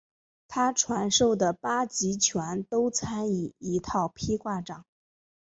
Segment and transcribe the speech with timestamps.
[0.47, 4.83] 他传授的八极拳都参以一套劈挂掌。